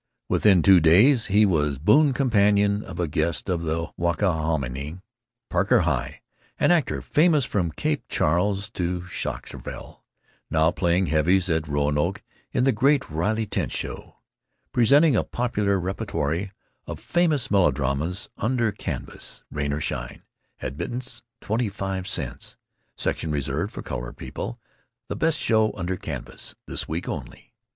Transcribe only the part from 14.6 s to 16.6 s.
Presenting a Popular Repertoire